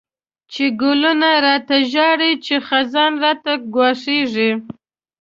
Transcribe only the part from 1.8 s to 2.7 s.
ژاړی، چی